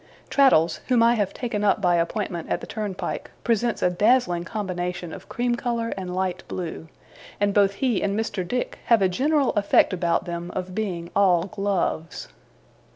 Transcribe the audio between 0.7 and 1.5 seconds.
whom I have